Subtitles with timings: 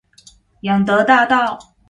[0.61, 1.75] 仰德大道